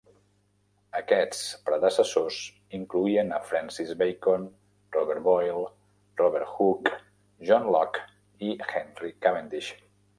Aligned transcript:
Aquests 0.99 1.41
predecessors 1.69 2.37
incloïen 2.79 3.29
a 3.37 3.39
Francis 3.51 3.93
Bacon, 4.01 4.49
Robert 4.99 5.25
Boyle, 5.31 5.63
Robert 6.25 6.53
Hooke, 6.57 6.99
John 7.51 7.73
Locke 7.77 8.07
i 8.51 8.55
Henry 8.75 9.17
Cavendish. 9.27 9.75